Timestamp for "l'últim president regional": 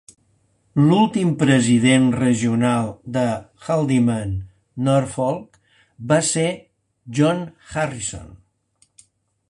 0.85-2.89